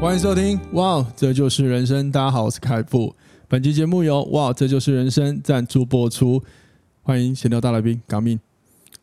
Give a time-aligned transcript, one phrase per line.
[0.00, 2.10] 欢迎收听，哇哦，这就是人生。
[2.10, 3.14] 大家好，我是凯富。
[3.46, 6.42] 本期节目由哇哦，这就是人生赞助播出。
[7.02, 8.40] 欢迎闲聊大来宾，港命。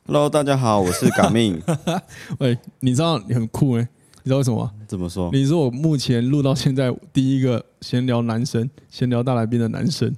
[0.07, 1.61] Hello，大家好，我是港命。
[2.39, 3.87] 喂，你知道你很酷哎？
[4.23, 4.71] 你知道为什么？
[4.87, 5.29] 怎么说？
[5.31, 10.11] 你是我目前录到现在第一个闲聊男生，闲聊大来宾的男生。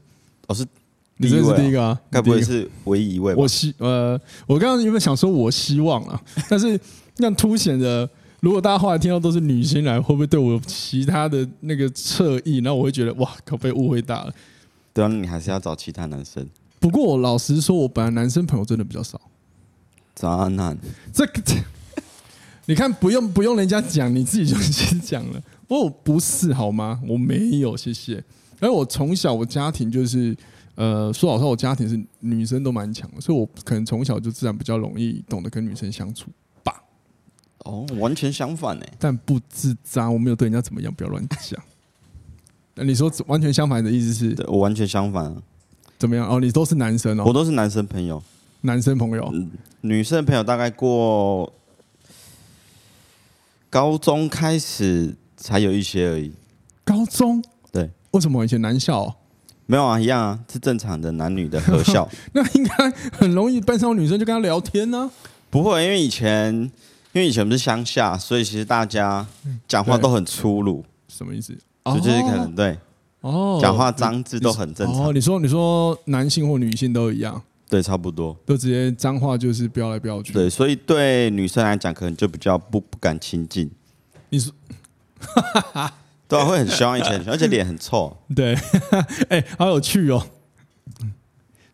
[0.48, 0.66] 我、哦、是，
[1.18, 2.00] 你这是第一个啊？
[2.10, 3.42] 该不会是唯一一位吧？
[3.42, 4.18] 我希呃，
[4.48, 6.22] 我刚刚有没有想说我希望啊？
[6.50, 6.80] 但是
[7.18, 8.10] 那凸显的。
[8.42, 12.60] 如果大家后来听到都是女性来，会不会对我有其他的那个侧意？
[12.60, 14.34] 然后我会觉得哇，可被误会大了。
[14.94, 16.46] 对啊，你还是要找其他男生。
[16.80, 19.20] 不过我老实说，我本来男生朋友真的比较少。
[20.16, 20.78] 渣男，
[21.14, 21.42] 这个
[22.66, 25.42] 你看，不用不用人家讲，你自己就先讲了。
[25.68, 27.02] 哦，不是好吗？
[27.08, 28.24] 我没有，谢谢。
[28.60, 30.36] 而我从小我家庭就是，
[30.76, 36.30] 呃，说老实话，我家庭是女生都蛮强的，所以我可能从小就自然比较容易懂得跟女生相处。
[37.66, 41.62] 哦，完全相反呢，但不自渣，我没有对人家怎么样，不要乱讲。
[42.76, 44.34] 那你说完全相反的意思是？
[44.34, 45.36] 对，我完全相反，
[45.98, 46.26] 怎么样？
[46.30, 48.24] 哦，你都是男生哦，我都是男生朋友，
[48.62, 51.52] 男生朋友，嗯、女生朋友大概过
[53.70, 56.32] 高中开始才有一些而已。
[56.86, 57.44] 高中？
[57.74, 59.16] 对，为什么以前男校、哦？
[59.66, 62.10] 没有啊，一样啊，是正常的男女的合校。
[62.32, 65.12] 那应该很容易班上女生就跟他聊天呢、啊？
[65.50, 66.72] 不会，因为以前。
[67.20, 69.28] 因为以前不是乡下，所以其实大家
[69.68, 70.86] 讲话都很粗鲁。
[71.10, 71.54] 什么意思？
[71.84, 72.78] 就就是可能对
[73.20, 75.08] 哦，讲话脏字都很正常。
[75.08, 77.42] 哦，你说你说男性或女性都一样？
[77.68, 80.32] 对，差不多，都直接脏话就是飙来飙去。
[80.32, 83.70] 对，所以对女生来讲，可能就比较不不敢亲近。
[84.30, 84.54] 你说，
[86.26, 88.16] 对啊，会很凶，以前而且脸很臭。
[88.34, 88.56] 对，
[89.28, 90.26] 哎，好有趣哦。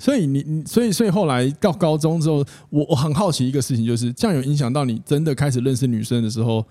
[0.05, 6.63] 所以你你所以所以后来到高中之后，我我很好奇一个事情，就是这样有影响到你真的开始认识女生的时候，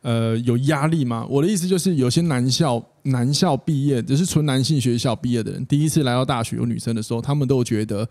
[0.00, 1.26] 呃，有压力吗？
[1.28, 8.08] 我的意思就是，有些男校男校毕业，只是纯男性学校毕业的人，第一次来到大学有女生的时候，他们都觉得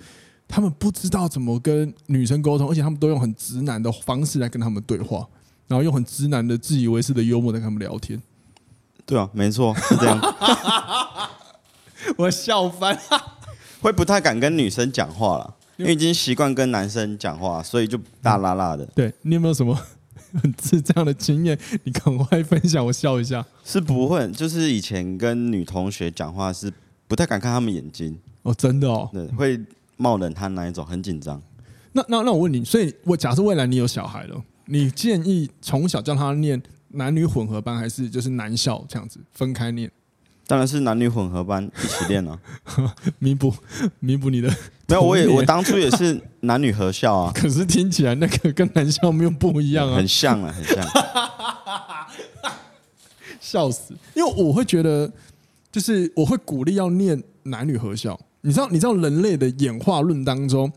[0.48, 5.28] 他们不知道怎么跟女生沟通，而且他们都用很直男的方式来跟他们对话，
[5.68, 8.22] 然后用很直男的自以为是的幽默在跟他们聊天。
[9.08, 10.22] 对啊，没错，是这样。
[12.16, 12.96] 我笑翻。
[13.82, 18.86] 会不太敢跟女生讲话了，因为已经习惯跟男生讲话，所以就大拉拉的。
[18.96, 19.78] 对，你有没有什么
[20.42, 21.58] 很智障的经验？
[21.84, 23.46] 你赶快分享，我笑一下。
[23.64, 26.72] 是不会，就是以前跟女同学讲话是
[27.08, 28.18] 不太敢看他们眼睛。
[28.44, 29.10] 哦，真的哦。
[29.14, 29.60] 对，会
[29.96, 31.42] 冒冷汗那一种，很紧张。
[31.94, 39.92] 那那那我问你，所以我假设未来你有小孩了，你建议从小叫他念男女混合班，还是就是男校这样子分开念？
[40.48, 42.40] 当然是男女混合班一起练了，
[43.20, 43.54] 弥补
[44.00, 44.48] 弥补你的。
[44.88, 47.32] 没有，我也我当初也是男女合校啊。
[47.36, 49.98] 可是听起来那个跟男校没有不一样啊。
[49.98, 50.88] 很像啊，很像。
[53.42, 53.94] 笑死！
[54.14, 55.12] 因为我会觉得，
[55.72, 58.18] 就是我会鼓励要念男女合校。
[58.42, 60.72] 你知道，你知道人类的演化论当中，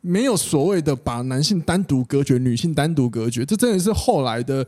[0.00, 3.44] 没有所谓的把男性单独隔绝，女性单独隔绝。
[3.44, 4.66] 这真的是后来的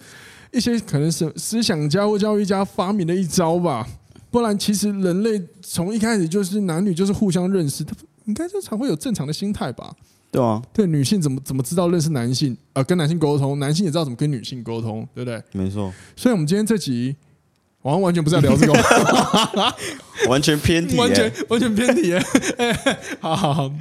[0.53, 3.85] 一些可能是思想家或教育家发明的一招吧。
[4.34, 9.95] 不然，其实人类从一开始就是男女就是互相认识，他应该就才会有正常的心态吧？
[10.33, 12.84] 对啊，对，女性怎么怎么知道认识男性啊、呃？
[12.84, 15.41] 跟男性沟通，男性也知道怎么跟女性沟通，对不对？
[15.53, 15.94] 没错。
[16.17, 17.15] 所以，我们今天这集，
[17.81, 18.73] 好像完全不是在聊这个，
[20.28, 22.12] 完全偏题，完全完全偏题。
[22.59, 23.73] 哎好好好，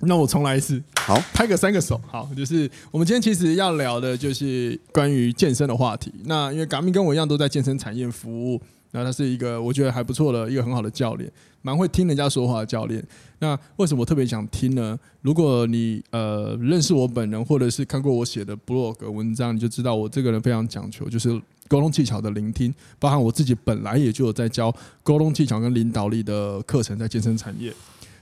[0.00, 0.82] 那我重来一次。
[0.96, 2.00] 好，拍个三个手。
[2.10, 6.10] 好，就是我们今天其实要聊的就是关于健身的话题。
[6.24, 8.58] 那因为港明跟我一样都在健身产业服务。
[8.94, 11.28] 那他是一个我觉得还不错的一个很好的教练，
[11.62, 13.04] 蛮会听人家说话的教练。
[13.40, 14.96] 那为什么我特别想听呢？
[15.20, 21.30] 如果你呃认识我本人，或者是看过我写的 blog 文章，你就知道我这个人非常讲求，就是
[21.66, 22.72] 沟通技巧的聆听。
[23.00, 27.74] 包含我自己本来也就有在教沟通技巧跟领导力的课程，在健身产业。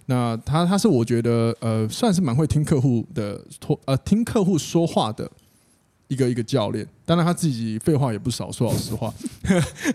[0.06, 3.38] 那他他是我觉得呃算是蛮会听客户的，
[3.84, 5.30] 呃听客户说话的。
[6.12, 8.52] 一个一个教练，当然他自己废话也不少。
[8.52, 9.12] 说老实话，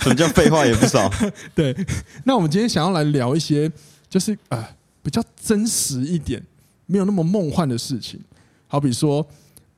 [0.01, 1.07] 什么叫废话也不少？
[1.53, 1.75] 对，
[2.23, 3.71] 那我们今天想要来聊一些，
[4.09, 4.67] 就是啊、呃、
[5.03, 6.41] 比较真实一点，
[6.87, 8.19] 没有那么梦幻的事情。
[8.67, 9.25] 好比说，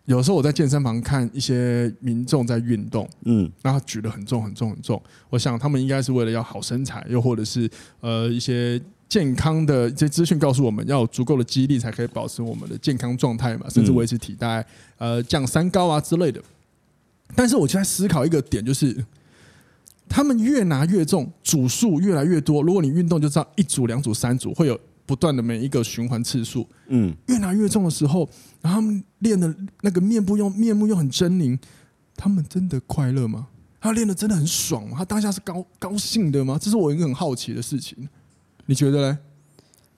[0.06, 7.70] 有时候我在健身房看一些民众在运动，嗯，然后举得很重很重很重，我想他们应该是为了要好身材，又或者是
[8.00, 14.64] 呃一些健康的一些资讯告诉我们要有足够的激励才可以保持我们的健康状态嘛，甚至维持体态，
[15.00, 16.40] 呃降三高啊之类的。
[17.36, 19.04] 但是我就在思考一个点，就是
[20.08, 22.62] 他们越拿越重，组数越来越多。
[22.62, 28.30] 如果你运动就知道一组、两组、三组会有不断的每一个循环次数，嗯，越拿越重的时候。
[28.62, 31.58] 然后他们练的那个面部又面目又很狰狞，
[32.16, 33.48] 他们真的快乐吗？
[33.82, 34.96] 他练的真的很爽吗？
[34.98, 36.60] 他当下是高高兴的吗？
[36.62, 38.08] 这是我一个很好奇的事情。
[38.69, 39.18] 你觉得嘞？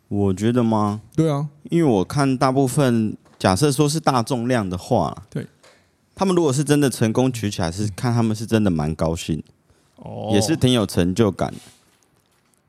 [0.07, 1.01] 我觉得吗？
[1.13, 5.45] 对啊，因为我看大部分，假设说是大重量的话，对，
[6.15, 9.43] 他们如果是真的成功举起来，是看他们是真的蛮高兴，
[9.97, 11.53] 哦，也是挺有成就感。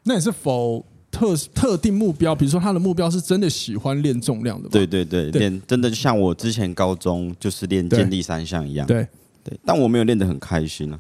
[0.02, 0.84] 那也是否？
[1.12, 9.06] 特特定目标，比如说他的目标是真的喜欢练重量的，对对对，对练真的就像我之前高中就是练健力三项一样，对
[9.44, 10.98] 对，但我没有练得很开心啊。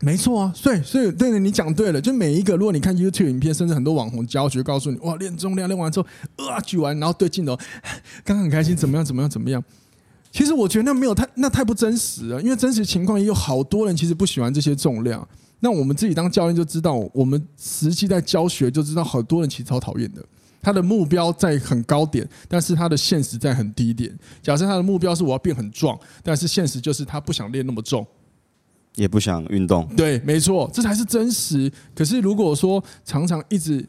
[0.00, 6.06] 没错啊，所以所以对的你讲对了，就每一个，如果你看 YouTube 影片，甚至很多网红教学告诉你，哇，练重量练完之后，
[6.50, 7.56] 啊，举完然后对镜头，
[8.22, 9.62] 刚刚很开心，怎么样怎么样怎么样？
[10.30, 15.26] 其实我觉得那没有太那太不真实了，因为真实情况也有好多人其实不喜欢这些重量。
[15.60, 20.22] 那我们自己当教练就知道，我们实际在教学就知道，很多人其实超讨厌的。
[20.60, 24.14] 他的目标在很高点，但是他的现实在很低点。
[24.42, 28.06] 假设他的目标是我要变很壮，但是现实就是他不想练那么重，
[28.96, 29.86] 也不想运动。
[29.96, 31.70] 对，没错，这才是真实。
[31.94, 33.86] 可是如果说常常一直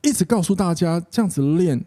[0.00, 1.84] 一直告诉大家这样子练。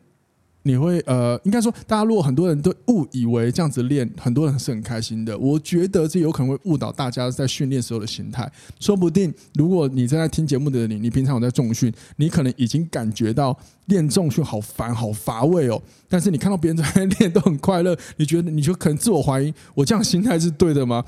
[0.63, 5.35] 你会呃，应该说，大家如果很多人都误以为这样子练，很多人是很开心的。
[5.35, 8.47] 我觉得这有可能会误导大家在训练时候的心态。
[8.79, 13.57] 说不定，如果你正在听节目的你，你平常有在重训，你可能已经感觉到
[13.87, 15.81] 练重训好烦、好乏味哦。
[16.07, 21.03] 但是你看到别人在练都很快乐，你觉得你就可能自我怀疑：我这样心态是对的吗？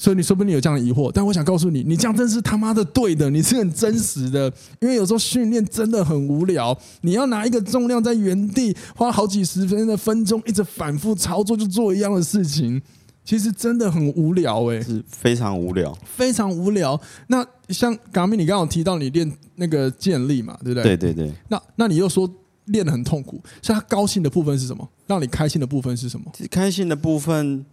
[0.00, 4.50] 所以你说不定有这样的疑惑，但我想告诉你，你这样真是他妈的对的，你是很真实的。
[4.80, 12.80] 因为有时候训练真的很无聊，你要拿一个重量在原地花好几十分的分钟，一直反复操作就做一样的事情，
[13.24, 16.98] 其实真的很无聊诶，是非常无聊，非常无聊。
[17.26, 20.96] 那像 Garmin，你刚刚提到你练那个健力嘛，对不对？
[20.96, 21.34] 对对对。
[21.48, 22.32] 那那你又说
[22.66, 24.88] 练得很痛苦，所以他高兴的部分是什么？
[25.08, 26.30] 让你开心的部分是什么？
[26.48, 27.66] 开心的部分。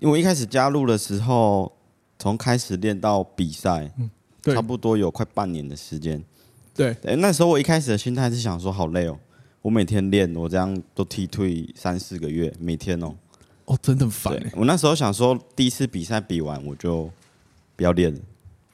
[0.00, 1.70] 因为我一开始加入的时候，
[2.18, 4.10] 从开始练到比赛，嗯，
[4.42, 6.22] 差不多有快半年的时间。
[6.74, 9.18] 对，对，那时候我一开始的心态是想说，好累哦，
[9.60, 13.14] 我每天练，我这样都踢退三四个月，每天哦，
[13.66, 14.52] 哦，真的很烦。
[14.56, 17.10] 我那时候想说，第一次比赛比完我就
[17.76, 18.20] 不要练了。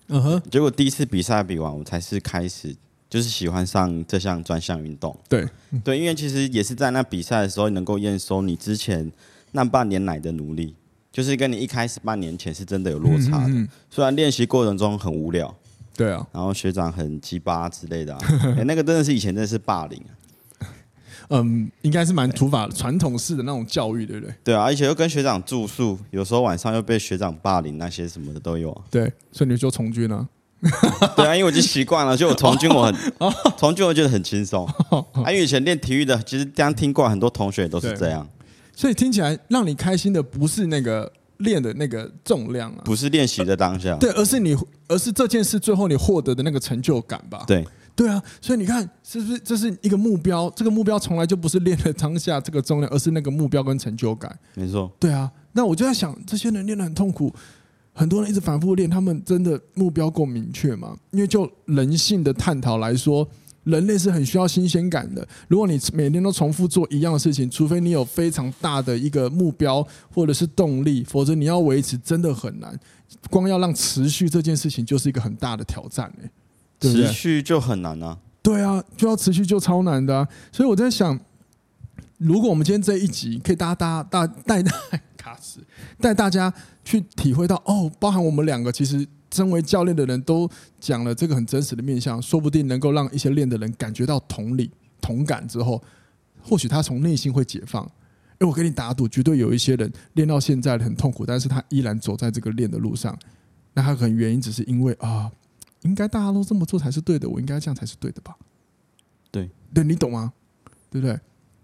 [0.06, 0.42] 嗯哼。
[0.48, 2.72] 结果第一次比赛比完，我才是开始
[3.10, 5.18] 就是喜欢上这项专项运动。
[5.28, 5.44] 对，
[5.82, 9.10] 对，因为其实也是在那比赛的时候，能够验收你之前
[9.50, 10.76] 那半年来的努力。
[11.16, 15.56] 就是跟你一开始半年前是真的有落差的，虽然练习过程中很无聊，
[15.96, 18.14] 对啊，然后学长很鸡巴之类的，
[18.54, 19.98] 哎，那个真的是以前真的是霸凌，
[21.30, 24.34] 嗯，应该是蛮土法传统式的那种教育，对不对？
[24.44, 28.82] 对啊，而且又跟学长住宿，有时候晚上又被学长霸凌，那些什么的都有啊。
[28.90, 30.28] 对，所以你就从军啊？
[31.16, 32.94] 对啊，因为我已经习惯了，就我从军我很
[33.56, 38.28] 从军我觉得很轻松，啊，因为以前练体育的，其实这样听过很多同学也都是这样。
[38.76, 44.54] 所以听起来让你开心的不是那个练的那个重量啊，不是练习的当下，对，而是你，
[44.86, 47.42] 而是这件事最后你获得的那个成就感吧？
[47.46, 47.66] 对，
[47.96, 50.50] 对啊，所以你看，是不是这是一个目标？
[50.50, 54.38] 这个目标从来就不是练的当下这个重量，而是那个目标跟成就感。
[54.54, 55.32] 没错，对啊。
[55.52, 57.34] 那我就在想，这些人练得很痛苦，
[57.94, 60.94] 很多人一直反复练，他们真的目标够明确吗？
[61.12, 63.26] 因为就人性的探讨来说。
[63.66, 65.26] 人类是很需要新鲜感的。
[65.48, 72.78] 如果你每天都重复做一样的事情，除非你有非常大的一个目标或者是动力，否则你要维持真的很难。
[73.28, 76.30] 光要让持续这件事情就是一个很大的挑战哎，
[76.80, 78.16] 持续就很难啊。
[78.40, 80.28] 对啊，就要持续就超难的啊。
[80.52, 81.18] 所以我在想，
[82.18, 84.72] 如果我们今天这一集可以大家大带带
[85.18, 85.58] 卡斯
[86.00, 86.54] 带大家
[86.84, 89.04] 去体会到哦，包含我们两个其实。
[89.32, 90.48] 身为教练的人都
[90.80, 95.82] 讲了这个很真实的面相，说不定能够让一些练的人感觉到同理、同感之后，
[96.42, 97.84] 或许他从内心会解放。
[98.38, 103.18] 哎，我跟你打赌，绝对有一些人练到现在很痛苦，但是他依然走在这个练的路上。
[103.72, 105.30] 那他可能原因只是因为啊，
[105.82, 108.36] 应该大家都这么做才是对的，我应该这样才是对的吧？
[109.30, 110.32] 对，对你懂吗？
[110.90, 111.18] 对不对？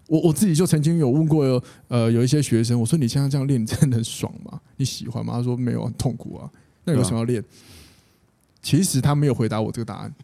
[0.09, 4.61] 我我自己就曾经有问过，呃，有一些学生，我说你现在这样练，你真的很爽吗？
[4.77, 5.35] 你喜欢吗？
[5.35, 6.51] 他说没有，很痛苦啊。
[6.85, 7.41] 那有什么要练？
[7.41, 7.45] 啊、
[8.63, 10.15] 其实他没有回答我这个答案。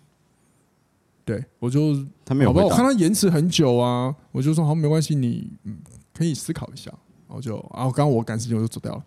[1.25, 2.67] 对，我就他没有回答。
[2.67, 5.77] 我看他延迟很久啊，我就说好，没关系，你嗯
[6.15, 6.91] 可以思考一下。
[7.27, 9.05] 然后就然后刚刚我赶时间我就走掉了。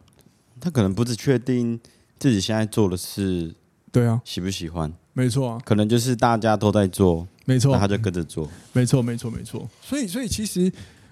[0.60, 1.80] 他可能不是确定
[2.20, 3.56] 自己现在做的事，
[3.92, 4.94] 对啊，喜不喜欢？
[5.14, 9.68] 没错啊，可能就是大家都在做，没错，他就跟着做，没错，没错，没错。
[9.82, 10.72] 所以，所以其实，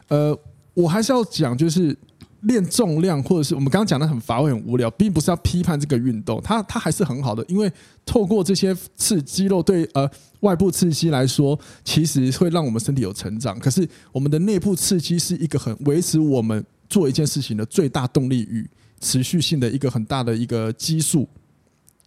[0.09, 0.37] 呃，
[0.75, 1.97] 我还是要讲，就是
[2.41, 7.71] 练重量，或者是我们刚刚讲的很乏味、很无聊，并不是要批判这个运动，它它还是很好的，因为
[8.05, 10.09] 透过这些刺肌肉对呃
[10.41, 13.59] 外部刺激来说，其实会让我们身体有成长。
[13.59, 18.69] 可是我们的内部刺激是一个很维持我们做一件事情的最大动力与
[18.99, 21.27] 持续性的一个很大的一个激素。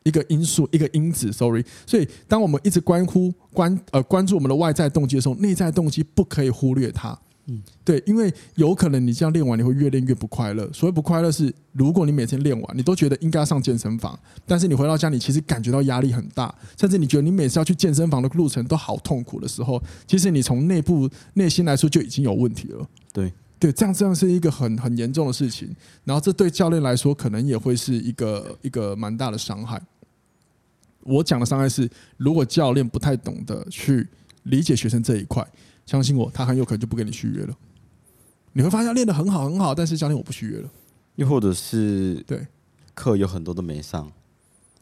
[0.04, 1.64] 一个因素，一个因子，sorry。
[1.86, 7.16] 所以，当我们一直关乎关呃关注我们的外在动机的时候，内在动机不可以忽略它。
[7.46, 10.70] 嗯，对，因为有可能你这样练完，你会越练越不快乐。
[10.72, 22.88] 所谓不快乐是，如果你每天练完，你都觉得应该要上健身房，但是你回到家，你其实感觉到压力很大，甚至你觉得你每次要去健身房的路程都好痛苦的时候，其实你从内部内心来说就已经有问题了。
[23.12, 23.32] 对。
[23.58, 25.72] 对，这样这样是一个很很严重的事情，
[26.02, 29.80] 然后这对教练来说可能也会是一个一个蛮大的伤害。
[31.04, 34.08] 我讲的伤害是，如果教练不太懂得去
[34.42, 35.46] 理解学生这一块，
[35.86, 37.54] 相信我，他很有可能就不跟你续约了。
[38.52, 40.68] 你会发现练得很好很好，但是教练我不续约了。
[41.16, 42.46] 又或者是对
[42.94, 44.10] 课有很多都没上。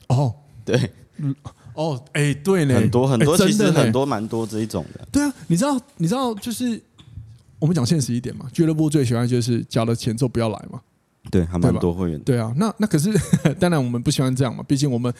[0.08, 1.34] 哦，对，嗯，
[1.74, 5.06] 哦，哎，对呢，很多很多，诶其实很多蛮多这一种的。
[5.12, 6.80] 对啊，你知道你知道就是。
[7.60, 10.80] 我们讲现实一点嘛，俱乐部最喜欢就是交了钱之后不要来嘛。
[11.30, 12.18] 对，还蛮多会员。
[12.20, 13.12] 对啊，那那可是
[13.60, 15.12] 当然我们不喜欢这样嘛，毕竟我们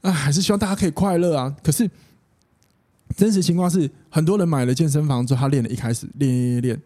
[0.00, 1.54] 啊还是希望大家可以快乐啊。
[1.62, 1.86] 可是
[3.16, 6.82] 真实情况是，很多人买了健身房之后，他练了一开始练练练，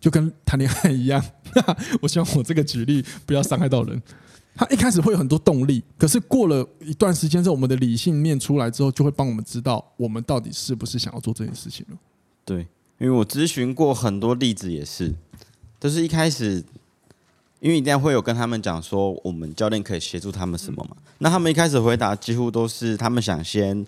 [0.00, 1.24] 就跟谈恋爱一样。
[2.02, 4.02] 我希望我这个举例不要伤害到人。
[4.54, 11.96] 他一开始会有很多动力，可是过了一段时间之后，我们的理性面出来之后，就会帮我们知道我们到底是不是想要做这件事情了。
[12.44, 12.66] 对。
[13.00, 15.12] 因为我咨询过很多例子，也是，
[15.80, 16.64] 都是一开始，
[17.58, 20.96] 因为一定会有跟他们讲说，我们教练可以协助他们什么嘛？
[21.18, 23.84] 那他们一开始回答几乎都是他们想先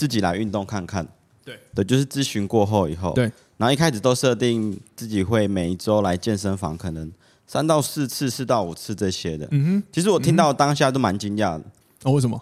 [0.00, 1.06] 自己来运动看看，
[1.44, 7.12] 对，对，就是咨询过后以后，对，然后一开始都设定自己会每一周来健身房，可能
[7.46, 9.46] 三到四次、四到五次这些的。
[9.50, 11.64] 嗯哼，其实我听到当下都蛮惊讶的。
[12.04, 12.40] 哦，为什么？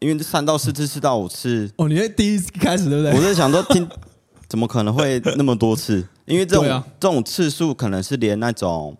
[0.00, 3.16] 因为三到四次、四到五次，哦，你在第一次开始对不对？
[3.16, 3.88] 我在想说听。
[4.48, 6.02] 怎么可能会那么多次？
[6.24, 8.96] 因为这种、啊、这种次数可能是连那种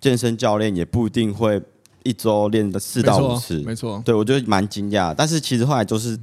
[0.00, 1.60] 健身教练也不一定会
[2.02, 3.60] 一周练的四到五次。
[3.60, 5.14] 没错，对我觉得蛮惊讶。
[5.14, 6.18] 但是其实后来就是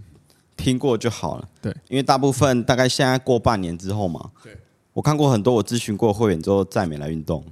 [0.61, 1.49] 听过就好了。
[1.61, 4.31] 对，因为大部分大概现在过半年之后嘛。
[4.43, 4.55] 对，
[4.93, 7.43] 我看过很多我咨询过会员之后再没来运动。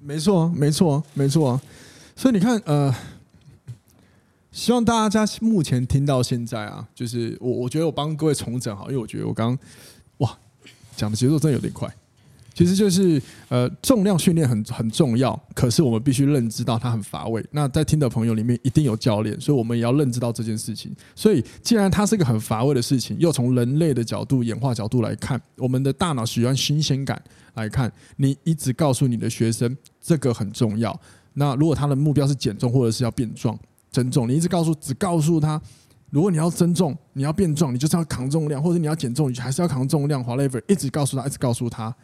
[0.00, 1.60] 没错，没错，没错。
[2.16, 2.94] 所以你看，呃。
[4.50, 9.58] 希望大家目前听到现在啊，就是我我觉得我帮各位重整好，因为我觉得我刚刚
[10.18, 10.38] 哇
[10.94, 11.90] 讲的节奏真的有点快。
[12.54, 17.44] 其实就是呃重量训练很很重要，可是我们必须认知到它很乏味。
[17.50, 20.94] 那在听的朋友里面一定有教练，所以我们也要认知到这件事情。
[21.14, 27.20] 所以既然它是一个很乏味的事情，又从人类的角度演化角度来看，我们的大脑喜欢新鲜感
[27.54, 30.98] 来看，你一直告诉你的学生这个很重要。
[31.34, 33.58] 那如果他的目标是减重或者是要变壮。
[33.90, 35.60] 增重，你一直告诉，只告诉他，
[36.08, 41.94] 如果你要增重，你要变壮，你就是要扛重量，或者你要减重，你还是要扛重量，whatever，一直告诉他，一直告诉他，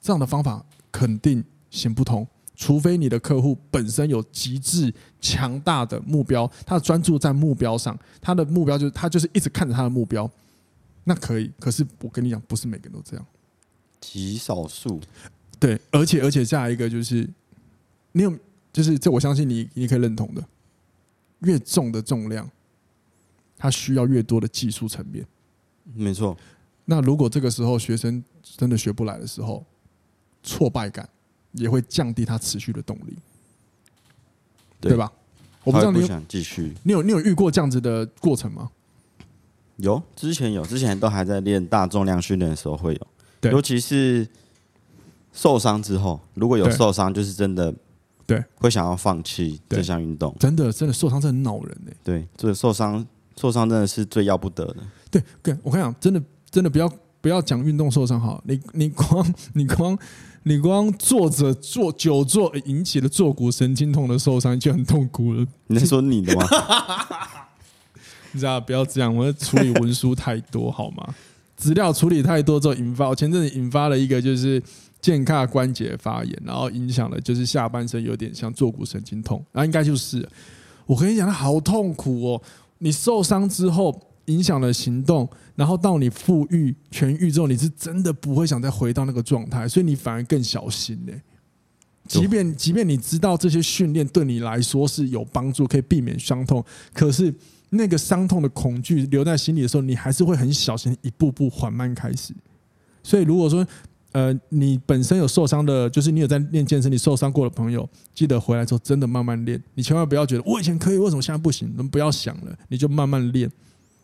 [0.00, 2.26] 这样的方法肯定行不通，
[2.56, 10.30] 除非你的客户本身有极致强大的目标，他专注在目标上，他的目标就是他就是一直看着他的目标，
[11.04, 11.50] 那可以。
[11.58, 13.26] 可是我跟你讲，不是每个人都这样，
[14.00, 15.00] 极少数。
[15.58, 17.28] 对，而且而且下一个就是，
[18.12, 18.34] 你有
[18.72, 20.42] 就是这，我相信你你可以认同的。
[21.40, 22.50] 越重的重量，
[23.56, 25.26] 它需要越多的技术层面。
[25.94, 26.36] 没错。
[26.84, 29.64] 那如果这个时候学生真的学不来的时候，
[30.42, 31.08] 挫败感
[31.52, 33.16] 也会降低他持续的动力，
[34.80, 35.12] 对，对吧？
[35.64, 38.70] 我不知道你想继续，你有你有遇过这样子的过程吗？
[39.76, 43.06] 有，之前有，之前都还在练大重量训练的时候会有，
[43.40, 44.26] 对，尤其是
[45.32, 47.74] 受伤之后，如果有受伤，就是真的。
[48.26, 51.90] 对，会想要放弃这项运动，真的，真的受伤真的很恼人呢。
[52.04, 53.04] 对，这受伤
[53.36, 54.76] 受伤真的是最要不得的。
[55.10, 56.88] 对，对，我跟你讲，真的真的不要
[57.20, 59.98] 不要讲运动受伤好，你你光 你光
[60.42, 65.46] 你光坐着坐久坐引起了坐骨神经痛的受伤就很痛苦了。
[65.66, 66.46] 你在说你的吗？
[68.32, 71.14] 你知道不要这样，我处理文书太多好吗？
[71.56, 74.62] 资料处理太多之后引发，我前阵子引发了一个就是。
[75.02, 80.28] 健胯关节发炎，然后影响了，就是下半身有点像坐骨神经痛，那应该就是
[80.84, 82.42] 我跟你讲，它好痛苦哦。
[82.76, 91.12] 你受伤之后，影响了行动，然后到你复愈痊愈之后，你是真的不会想再回到那个状态，所以你反而更小心呢。
[92.08, 97.32] 即便即便你知道这些训练对你来说是有帮助，可以避免伤痛，可是
[97.68, 102.34] 那个伤痛的恐惧留在心里的时候，你还是会很小心，一步步缓慢开始。
[103.02, 103.64] 所以如果说，
[104.12, 109.62] 呃，你本身有受伤的，就是你有在练健身，你受伤过的朋友，记得回来之后真的慢慢练。
[109.74, 111.68] 你千万不要觉得我以前可以，为什么现在不行？
[111.68, 113.48] 你们不要想了，你就慢慢练。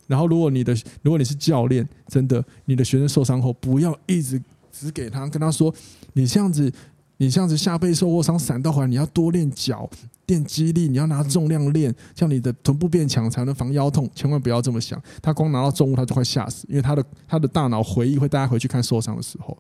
[0.07, 0.73] 然后，如果你的
[1.03, 5.75] 如果你是教练，真的，你的学生受伤后，不要一直只给他跟他说，
[6.13, 6.73] 你这样子，
[7.17, 9.89] 你这样子下背受过伤，闪到回来，你要多练脚，
[10.27, 14.09] 练肌力，你要拿重量练，这样你的臀部变强才能防腰痛。
[14.15, 19.57] 千万不要这么想，他光拿到重物他就快吓死，因为他的他的大脑回忆会带他回去看受伤的时候。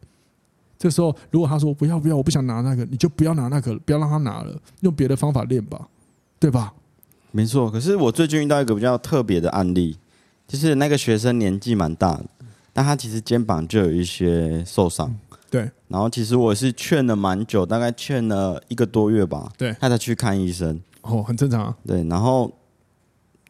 [0.78, 5.88] 这时候，如果他说不要不要，我不想拿那个，你就不要拿那个，不要让他拿了，用别的方法练吧，
[6.38, 6.74] 对吧？
[7.32, 7.70] 没错。
[7.70, 9.96] 可是我最近遇到一个比较特别的案例，
[10.46, 12.24] 就是那个学生年纪蛮大的，
[12.72, 15.16] 但他其实肩膀就有一些受伤。
[15.50, 15.70] 对。
[15.88, 19.52] 然后其实我是劝了蛮久，大概劝了一个多月吧。
[19.56, 19.74] 对。
[19.80, 20.80] 他才去看医生。
[21.02, 21.76] 哦，很正常啊。
[21.86, 22.04] 对。
[22.04, 22.52] 然后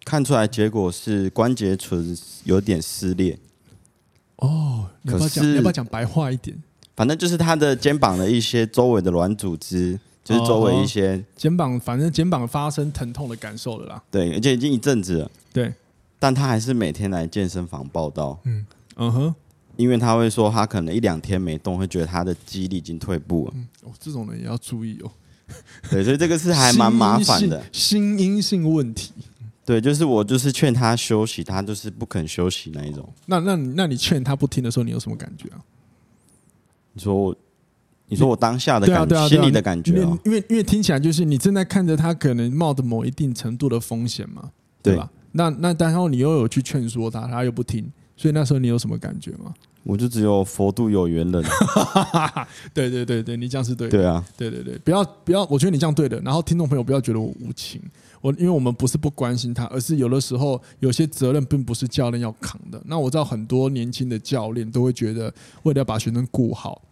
[0.04, 3.38] 看出来结果是关节唇有点撕裂。
[4.36, 5.44] 哦，你要不要讲？
[5.44, 6.62] 你要不要讲白话一点？
[6.94, 14.02] 反正就是他的肩膀的一些周围的软组织，就是周围一些、哦、肩膀，反正肩膀发生疼痛的感受了啦。
[14.10, 15.30] 对，而且已经一阵子了。
[15.52, 15.72] 对，
[16.18, 18.38] 但他还是每天来健身房报道。
[18.44, 19.34] 嗯嗯哼，
[19.76, 23.52] 因为他会说他可能一两天没动，会觉得他的肌力已经退步了。
[23.54, 25.10] 嗯，哦，这种人也要注意哦。
[25.90, 27.62] 对，所以这个是还蛮麻烦的。
[27.72, 29.12] 心因性问题。
[29.64, 33.08] 对，就是我就是劝他休息，他就是不肯休息那一种。
[33.26, 35.58] 那那那你劝他不听的时候，你有什么感觉啊？
[36.92, 37.36] 你说我，
[38.06, 39.92] 你说我当下的感觉，心里的感觉，
[40.24, 44.50] 因为因为听起来就是你正在看着他可能冒着某一定程度的风险嘛，
[44.82, 45.10] 对吧？
[45.36, 49.54] 那那然后你又有去劝说他，他又不听，所以那时候你有什么感觉吗？
[49.82, 51.44] 我就只有佛度有缘人。
[52.74, 53.98] 对对对对，你这样是对的。
[53.98, 56.18] 对啊，对对对，不要不要，我觉得你这样对的。
[56.22, 57.80] 然后听众朋友不要觉得我无情，
[58.20, 62.82] 我因为我们不是不关心他，而是有的时候有些责任并不是教练要扛的。
[62.86, 66.82] 那我知道很多年轻的教练都会觉得，为了要把学生顾好。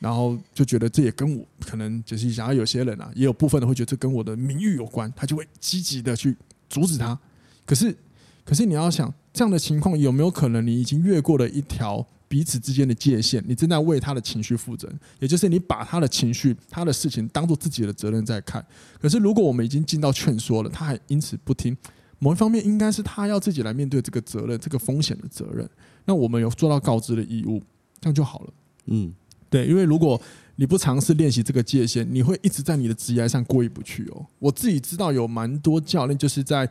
[0.00, 6.36] 然后就觉得这也跟我可能就是想要有些人啊，也有部分的会觉得这跟我的名誉有关，他就会积极的去
[6.68, 7.18] 阻止他。
[7.66, 7.96] 可是，
[8.44, 13.42] 可是你要想这样的情况有没有可能你已经越过了一条彼此之间的界限？
[13.46, 18.64] 你正在为他的情绪负责，也就是你把他的情绪、他的事情当做自己的责任在看。
[19.00, 21.76] 可是如果我们已经尽到劝说了，他还因此不听，
[22.18, 25.68] 某一方面应该是他要自己来面对这个责任、这个风险的责任。
[26.04, 27.62] 那我们有做到告知的义务，
[28.00, 28.52] 这样就好了。
[28.86, 29.14] 嗯。
[29.50, 30.20] 对，因为如果
[30.56, 34.26] 你不尝试练习这个界限，你会一直在你的职业上过意不去哦。
[34.40, 36.68] 我自己知道有蛮多教练就是在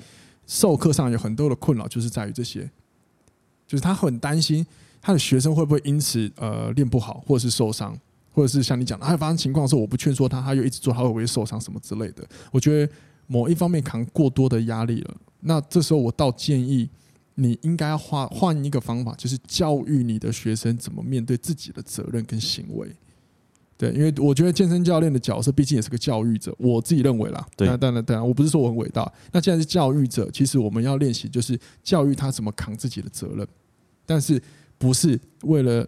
[0.48, 2.70] 授课上有很多的困扰，就是在于这些，
[3.68, 4.66] 就是他很担心
[5.02, 7.98] 他的学生会不会因此呃练不好，或者是受伤，
[8.32, 12.28] 或者是像你讲的，他发生情况的时候，我不劝说他，他又一直做，他会不会受伤什么之类的。
[12.52, 12.94] 我觉得
[13.28, 16.90] 某一方面扛过多的压力了，那这时候我倒建议。
[17.36, 22.88] 你应该换换一个方法，就是教育你的学生怎么面对自己的责任跟行为。
[23.84, 27.46] 对，因为我觉得健身教练的角色毕竟也是个教育者，我自己认为啦。
[27.58, 29.12] 对，当然当然，我不是说我很伟大。
[29.34, 33.46] 那既然是教育者，其实我们要练习就是教育他怎么扛自己的责任，
[34.06, 34.42] 但是
[34.78, 35.86] 不是为了，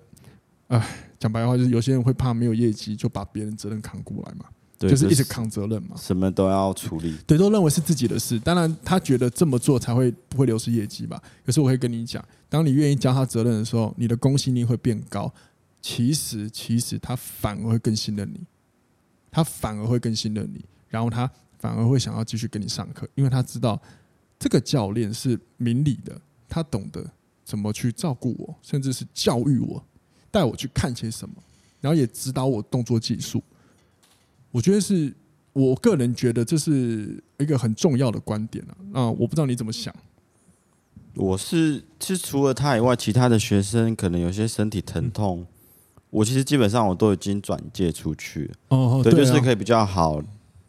[0.67, 0.85] 哎，
[1.17, 4.45] 讲白话就是有些人会怕没有业绩，就把别人责任扛过来嘛。
[4.77, 7.15] 对，就是一直扛责任嘛，什么都要处理。
[7.25, 8.37] 对，都认为是自己的事。
[8.39, 11.17] 当然，他觉得这么做才会不会流失业绩吧。
[11.45, 15.33] 可是我会跟你讲，当你愿意教他责任的时候，你的公信力会变高。
[15.87, 18.39] 其实，其实他反而会更信任你，
[19.29, 23.79] 他反而会更信任你，然后他反而会想要继续跟你上课，因为他知道
[24.39, 26.19] 这个教练是明理的，
[26.49, 27.05] 他懂得
[27.43, 29.85] 怎么去照顾我，甚至是教育我，
[30.31, 31.35] 带我去看些什么，
[31.79, 33.43] 然后也指导我动作技术。
[34.49, 35.13] 我觉得是
[35.53, 39.95] 我个人觉得这是一个很重要的观点啊，啊，我不知道你怎么想。
[41.13, 45.47] 我是其实除了他以外，其他的学生可能有些身体疼痛，嗯、
[46.15, 48.49] 我其实基本上我都已经转介出去。
[48.69, 50.21] 哦，对，对啊、就是可以比较好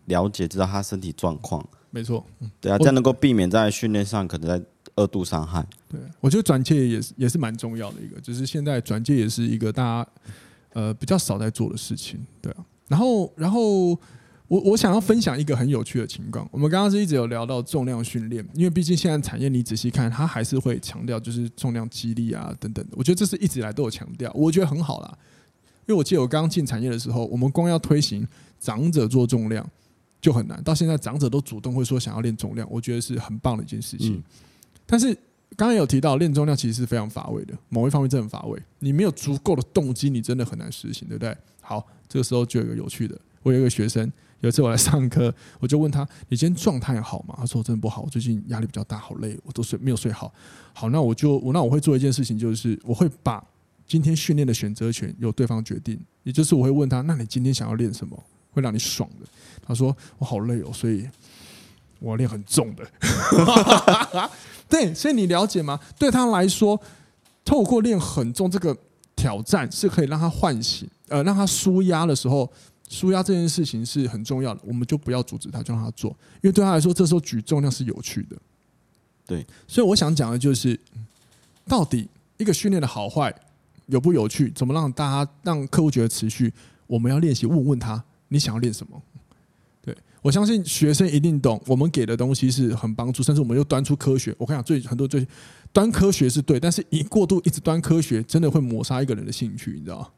[0.06, 1.64] 了解，知道他身体状况。
[1.90, 2.26] 没错，
[2.61, 5.64] 对啊，这样能够避免在训练上可能在二度伤害。
[5.88, 10.11] 对，我觉得转介也是也是蛮重要的一个，就是现在转介也是一个大家
[10.72, 12.64] 呃比较少在做的事情，对啊。
[12.88, 13.90] 然后，然后
[14.48, 16.48] 我我想要分享一个很有趣的情况。
[16.50, 22.96] 我们刚刚是一直有聊到重量训练，因为毕竟现在产业你仔细看，它还是会强调就是重量激励啊等等的。
[22.96, 25.18] 我觉得这是一直以来都有强调，我觉得很好啦。
[25.87, 28.27] 因为我记得我刚刚进产业的时候，我们光要推行
[28.59, 29.64] 长者做重量
[30.20, 34.22] 就很难，到现在长者都主动会说想要练重量，我觉得是很棒的一件事情。
[34.85, 35.14] 但是
[35.57, 38.61] 刚刚有提到练重量其实是非常乏味的，某一方面真的很乏味。
[38.81, 41.37] 你没有足够的动机，你真的很难实行，对不对？
[41.61, 50.33] 好，这个时候就有一个有趣的，我有一个学生，有一次我来上课，我就问他：“你今天状态好吗？”他说：“真的不好，我最近压力比较大，好累，我都睡没有睡好。”
[50.75, 53.44] 好，那我就我那我会做一件事情，就是我会把
[53.87, 58.20] 今天训练的选择权由对方决定，也就是我会问他：“那你今天想要练什么，
[58.51, 59.27] 会让你爽的？”
[59.66, 61.09] 他说：“我好累哦，所以
[62.01, 62.85] 我要练很重的。
[64.68, 65.79] ”对，所以你了解吗？
[65.99, 66.81] 对他来说，
[67.44, 68.77] 透过练很重这个
[69.14, 70.88] 挑战是可以让他唤醒。
[71.09, 72.53] 呃，让他舒压的时候，
[72.88, 76.11] 舒压这件事情是很重要的，我们就不要阻止他，就让他做，
[76.42, 78.37] 因为对他来说，这时候举重量是有趣的。
[79.25, 80.79] 对，所以我想讲的就是，
[81.68, 83.33] 到底一个训练的好坏
[83.87, 86.53] 有不有趣，怎么让大家让客户觉得持续？
[86.87, 89.01] 我们要练习问问他，你想要练什么？
[89.83, 94.35] 对，我相信学生一定懂，我们给的东西是很帮助，甚至我们又端出科学。
[94.38, 95.27] 我跟你讲，最很多最
[95.72, 100.09] 端科学是对，但是一过度一直端科学，真的会抹杀一个人的兴趣，你知道吗？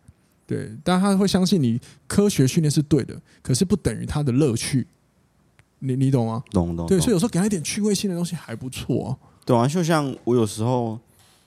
[0.47, 4.87] 对，但他会相信你科学训练是对的，可是不等于他的乐趣。
[5.81, 6.43] 你你懂吗？
[6.51, 6.87] 懂懂。
[6.87, 9.17] 对，所以有时候给他一点趣味性的东西还不错啊。
[9.45, 10.99] 对啊，就像我有时候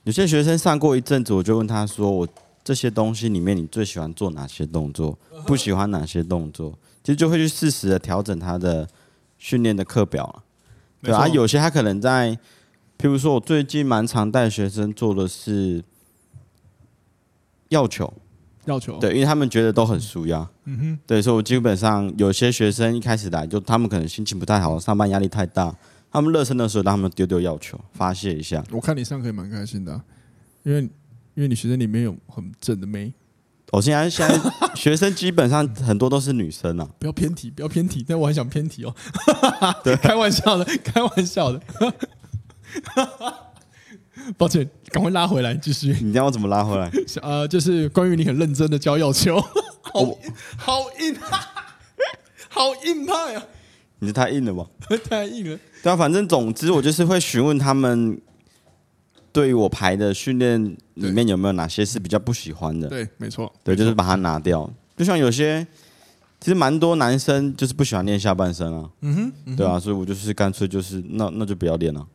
[0.03, 2.27] 有些学生上过一阵子，我就问他说：“我
[2.63, 5.17] 这些东西里面，你最喜欢做哪些动作？
[5.45, 8.87] 不喜欢哪些动作？”其实就会去适时的调整他的
[9.37, 10.43] 训练的课表了。
[11.01, 12.37] 对啊，有些他可能在，
[12.97, 15.83] 譬如说我最近蛮常带学生做的是
[17.69, 18.13] 药球。
[18.65, 25.75] 要求对，因为他们觉得都很舒压，嗯哼，对，所以我基本上有些学生一开始来，就他们可能心情不太好，上班压力太大，
[26.11, 28.63] 他们热身的时候让他们丢丢药球发泄一下。
[28.71, 30.03] 我看你上课也蛮开心的、啊，
[30.63, 33.13] 因为因为你学生里面有很正的妹。
[33.71, 34.37] 我现在现在
[34.75, 38.93] 学生基本上很多都是女生啊，不要偏题，不要偏题，但我很想偏题哦，
[39.81, 41.61] 对，开玩笑的，开玩笑的。
[44.37, 45.95] 抱歉，赶快拉回来继续。
[46.01, 46.91] 你让我怎么拉回来？
[47.23, 50.03] 呃，就是关于你很认真的教药球，好
[50.57, 51.15] 好硬，
[52.49, 53.45] 好硬派啊！
[53.99, 54.67] 你是太硬了吧？
[55.09, 55.57] 太硬了。
[55.83, 58.19] 对啊，反正总之我就是会询问他们，
[59.31, 60.63] 对于我排的训练
[60.95, 62.87] 里面有没有哪些是比较不喜欢的？
[62.87, 63.51] 对，没错。
[63.63, 64.71] 对，就是把它拿掉。
[64.95, 65.65] 就像有些，
[66.39, 68.89] 其实蛮多男生就是不喜欢练下半身啊。
[69.01, 69.21] 嗯哼。
[69.23, 72.05] 嗯哼对啊，所以我就是干脆就是那那就不要练了。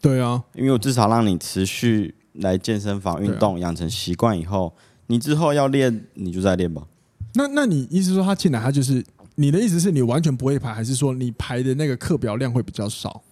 [0.00, 4.72] 对啊，因为我至少让你持续来健身房运动，养成习惯以后，
[5.08, 6.86] 你之后要练，你就再练吧。
[7.34, 9.04] 那那你意思说他进来，他就是
[9.36, 13.22] 你的意思是你完全不会排，还是说你排的那个课表量会比较少？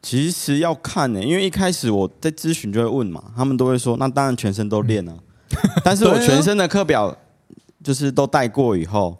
[0.00, 5.18] 其实要看呢、欸，因为一开始我在咨询就会问嘛，他们都会说，那当然全身都练啊。
[5.84, 7.16] 但是我全身的课表
[7.82, 9.18] 就是都带过以后。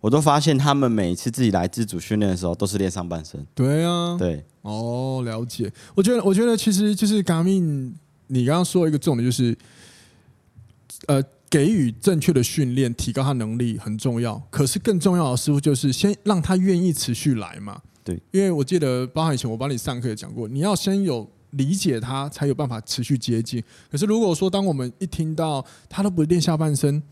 [0.00, 3.42] 我都发现他们每一次自己来自主训练的时候，都是练上半身。
[3.54, 5.72] 对啊，对，哦，了解。
[5.94, 7.90] 我觉得，我觉得其实就是 Garmin，
[8.26, 9.56] 你刚刚说一个重点，就是
[11.06, 14.36] 呃，给予正确的训练，提高他能力很重要。
[14.50, 17.80] 可是更重要的，师傅就是先让他愿意持续来嘛。
[18.02, 23.62] 对，因为我记得，包含以前我帮你上课也讲过，你要先有理解他，才有办法持续接近。
[23.90, 27.02] 可是如果说，当我们一听到他都不练下半身，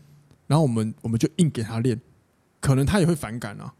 [0.45, 1.99] 然后我们我们就硬给他练。
[2.59, 3.73] 可能他也会反感啊，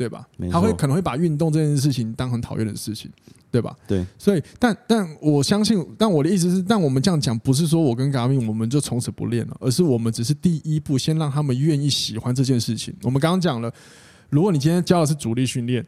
[0.00, 0.26] 对吧？
[0.50, 3.10] 他会可能会把运动这件事情当很讨厌的事情，
[3.50, 3.76] 对吧？
[3.86, 4.02] 对。
[4.18, 12.94] 所以，但但我相信，但我的意思是，但我们这样讲，不是说我跟 Garmin 我们就从此不练了，而是我们只是第一步，先让他们愿意喜欢这件事情。
[13.02, 13.70] 我们刚刚讲了，
[14.30, 15.84] 如果你今天教的是主力训练，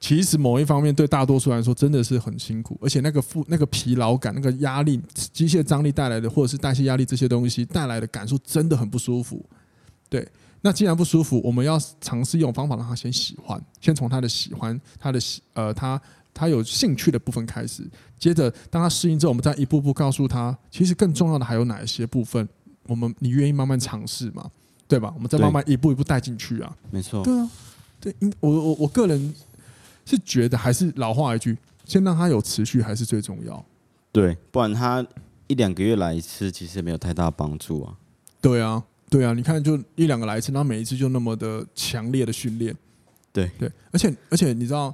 [0.00, 9.46] 其实某一方面对大多数来说真的是很辛苦，而且那个负、那个疲劳感、那个压力、机械张力带来的，或者是代谢压力这些东西带来的感受，真的很不舒服，
[10.08, 10.26] 对。
[10.66, 16.00] 那既然不舒服，我们要尝试用方法让他先喜欢，先从他的喜欢、他的喜呃他
[16.34, 22.48] 他有兴趣的部分开始，接着当他适应之后，我们再一步步告诉他，其实更重要的还有哪一些部分，
[22.88, 24.50] 我们你愿意慢慢尝试嘛，
[24.88, 25.12] 对吧？
[25.14, 27.48] 我们再慢慢一步一步带进去啊，没错，对啊，
[28.00, 29.32] 对，我我我个人
[30.04, 33.64] 是觉得还是老话一句，先让他有持续还是最重要，
[34.10, 35.06] 对，不然他
[35.46, 37.94] 一两个月来一次，其实没有太大帮助啊，
[38.40, 38.82] 对啊。
[39.08, 42.76] 对啊，你看，就一两个来一次，然后每一次就那么的强烈的训练，
[43.32, 43.48] 对。
[43.58, 44.92] 对，而且而且你知道，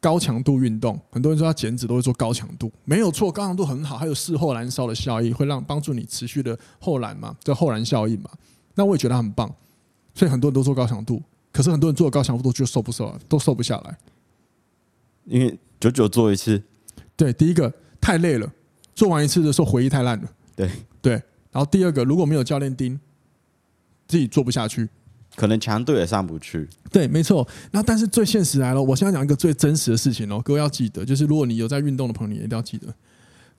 [0.00, 8.30] 高强度运动，很多人说他减脂都会做高强度，没有错，高强度很好，还有事后燃烧的效益，会让帮助你持续的后燃嘛，这后燃效应嘛，
[8.74, 9.54] 那我也觉得很棒，
[10.14, 13.98] 所以很多人都做高强度，可是很多人做高强度都就瘦不瘦啊，都瘦不下来，
[15.26, 16.62] 因为久久做一次，
[17.14, 18.50] 对，第一个太累了，
[18.94, 20.70] 做完一次的时候回忆太烂了，对。
[21.02, 21.12] 对，
[21.50, 22.98] 然后第二个如果没有教练盯。
[24.12, 24.86] 自己做不下去，
[25.36, 26.68] 可能强度也上不去。
[26.90, 27.48] 对，没错。
[27.70, 32.88] 那但是最现实来了，我现在讲一个最真实的事情哦，各位要记得，就是如果你有在运动的朋友，你一定要记得，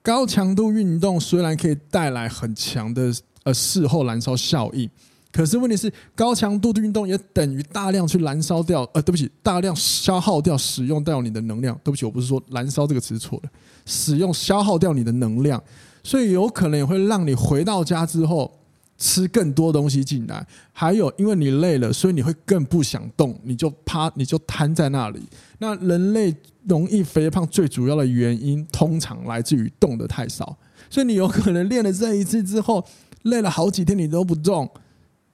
[0.00, 3.12] 高强度运动虽然可以带来很强的
[3.42, 4.88] 呃事后燃烧效应，
[5.32, 11.76] 可是问题是高强度的运动也等于大量去燃烧掉呃，对不起，大量消耗掉使用掉你的能量。
[11.82, 13.50] 对不起，我不是说燃烧这个词是错了，
[13.84, 15.60] 使用消耗掉你的能量，
[16.04, 18.60] 所以有可能也会让你回到家之后。
[18.96, 25.20] 吃更多东西进来，还有因为你累了，所以你会更不想动，你就趴，你就瘫在那里。
[25.58, 26.34] 那人类
[26.68, 30.56] 容易肥胖最主要的原因，通常来自于动得太少。
[30.88, 32.84] 所以你有可能练了这一次之后，
[33.22, 34.70] 累了好几天你都不动，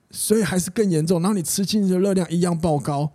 [0.09, 1.21] 所以还是更严重。
[1.21, 3.11] 然后你吃进去的热量一样爆高，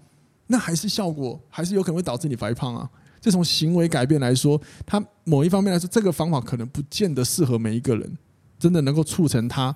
[0.47, 2.89] 那还是效果还是有可能会导致你肥胖啊。
[3.21, 8.17] 这从行为改变来说，它某一方面来说，这个方法可能不见得适合每一个人，
[8.59, 9.75] 真的能够促成他。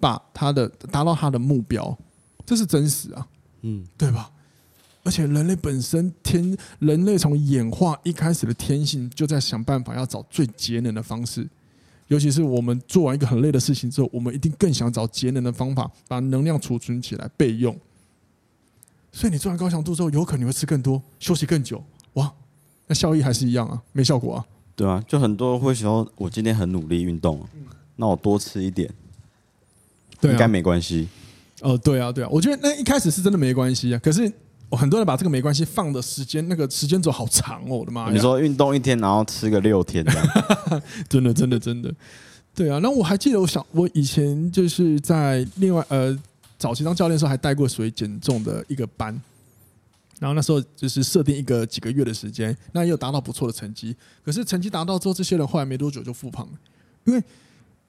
[0.00, 1.96] 把他的达到他的目标，
[2.46, 3.26] 这是真实啊，
[3.62, 4.30] 嗯，对吧？
[5.04, 11.48] 而且人类本身天，人类从演化一开始的天性就在想办法要找最节能的方式，
[12.08, 17.74] 尤其是我们做完一个很累的事情之后，我们一定更想找节能的方法，把能量储存起来备用。
[19.12, 21.82] 所以你做完高强度之后，有可能会吃更多，休息更久，
[22.14, 22.30] 哇，
[22.86, 27.42] 那效益还是一样啊，没效果啊，对啊，就很多会说，我今天很努力运动，
[27.96, 28.92] 那我多吃一点。
[30.20, 31.08] 对啊、应该没关系。
[31.60, 34.00] 哦，对啊，对啊，我觉得那一开始是真的没关系啊。
[34.00, 34.30] 可是
[34.70, 38.10] 很多人把这个没关系放的时间，那个时间轴好长哦，我的妈呀！
[38.12, 41.92] 你说运动一天，然后吃个六天这样， 真的，真的，真的。
[42.54, 46.16] 对啊，那我还记得，我想我以前就是在另外呃
[46.58, 49.20] 早期当教练的时候，还带过属于减重的一个班。
[50.20, 53.96] 然后那时候就是设定一个几个月的时间，那也有达到不错的成绩。
[54.24, 56.52] 可是成绩达到之后，这些人后来没多久就复胖了，
[57.04, 57.20] 因为。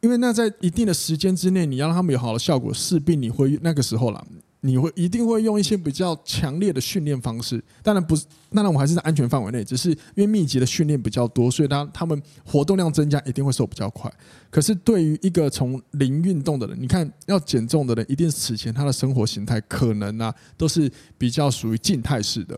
[0.02, 4.26] 因为那在一定的时间之内，你要让他们有好的效果，势必你会那个时候啦，
[4.62, 7.62] 你会一定会用一些比较强烈的训练方式。
[7.84, 14.12] 当然不是，当然我还是在安全范围内，只是因为密集的训练比较多，所以他他们活动量增加，一定会瘦比较快。
[14.50, 22.58] 可是对于一个从零运动的人，你看要减重的人，一定是此前他的生活形态可能啊都是比较属于静态式的。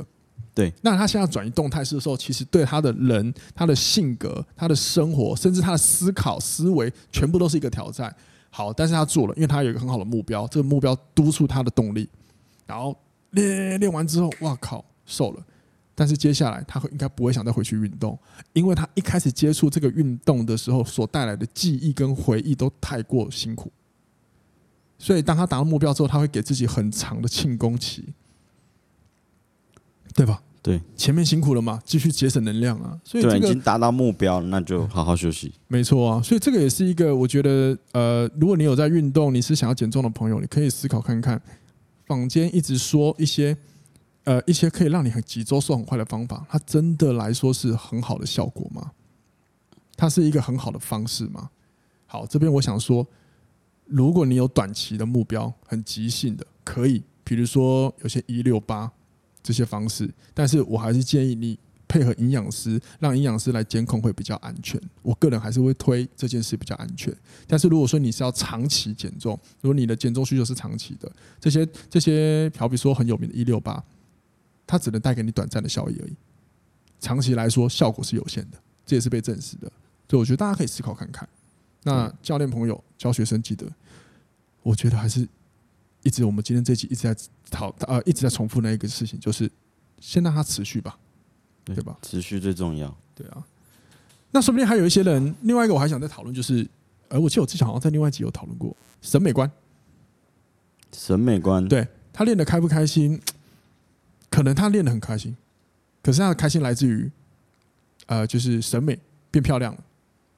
[0.53, 8.13] 对，那他现在转移动态式的时候，其实对他的人、他的性格、他的生活，甚至他的思考、思维，全部都是一个挑战。
[8.49, 12.09] 好，但是他做了，因为他有一个很好的目标，这个目标督促他的动力。
[12.67, 12.93] 然后
[13.29, 15.41] 练练完之后，哇靠，瘦了。
[15.95, 18.19] 但是接下来他会应该不会想再回去运动，
[18.51, 23.71] 因为他一开始接触这个运动的时候所带来的记忆跟回忆都太过辛苦。
[24.97, 28.13] 所以当他达到目标之后，他会给自己很长的庆功期。
[30.13, 30.41] 对吧？
[30.63, 32.95] 对，前面辛苦了嘛，继续节省能量啊。
[33.03, 35.51] 所以、这个、对，已经达到目标，那就好好休息。
[35.67, 41.41] 没错啊，所以这个也是一个，我觉得，呃，如果你有在运动，你是想要减重的朋友，你可以思考看看，
[42.05, 43.57] 坊间一直说一些，
[44.25, 48.91] 呃，一些可以让你很几周瘦很快的方法，它真的来说是很好的效果吗？
[49.97, 51.49] 它是一个很好的方式吗？
[52.05, 53.07] 好，这边我想说，
[53.85, 58.91] 如果你有短期的目标，很急性的，可以，比如说有些一六八。
[59.43, 64.79] 这些方式，但是我还是建议你配合营养师，让营养师来监控会比较安全。
[65.01, 67.13] 我个人还是会推这件事比较安全。
[67.47, 73.83] 但是如果说你是要长期减重，如果你的减重需求是长期的，这些这些，好比说很有名的一六八，
[74.65, 76.15] 它只能带给你短暂的效益而已，
[76.99, 79.71] 长期来说效果是有限的，这也是被证实的。
[80.07, 81.27] 所以我觉得大家可以思考看看。
[81.83, 83.65] 那教练朋友教学生记得，
[84.63, 85.27] 我觉得还是。
[86.03, 87.15] 一直我们今天这集一直在
[87.49, 89.49] 讨呃一直在重复那一个事情，就是
[89.99, 90.97] 先让它持续吧，
[91.63, 91.97] 对吧？
[92.01, 92.95] 持续最重要。
[93.13, 93.43] 对啊，
[94.31, 96.67] 那说不定还有一些人，另外一个我还想再讨论，就是
[97.09, 99.49] 呃，我记得我之前好像在另外一集有讨论过审美观。
[100.93, 103.21] 审美观，对他练的开不开心？
[104.29, 105.35] 可能他练的很开心，
[106.01, 107.11] 可是他的开心来自于
[108.05, 108.97] 呃，就是审美
[109.29, 109.83] 变漂亮了，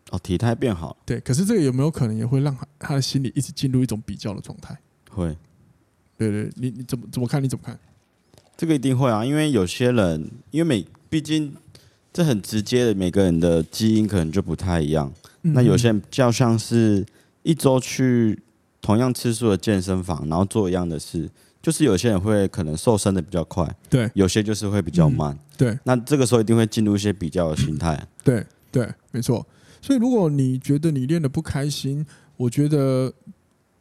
[0.09, 0.97] 哦，体态变好。
[1.05, 4.75] 对，可是这个有没有可能也会让他的心里一直进入一种比较的状态？
[5.11, 5.37] 会，
[6.31, 7.43] 对对，你你怎么怎么看？
[7.43, 7.77] 你怎么看？
[8.55, 11.53] 这个一定会啊，因为有些人，因为每毕竟
[12.11, 15.11] 这很直接的，每个人的基因可能就不太一样。
[15.41, 17.05] 嗯、那有些人较像是
[17.41, 18.41] 一周去
[18.81, 21.29] 同样次数的健身房，然后做一样的事，
[21.61, 25.79] 就是有些人会可能瘦身的比较快，对，有些就是会比较慢，嗯、对。
[25.83, 29.45] 那这个时候一定会进入一些比较的心态，对对，没错。
[29.81, 32.05] 所以如果你觉得你练的不开心，
[32.37, 33.13] 我觉得。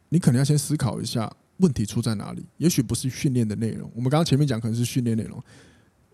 [0.09, 3.89] 你可能要先思考一下问题出在哪里，也许不是训练的内容。
[3.95, 5.41] 我们刚刚前面讲可能是训练内容，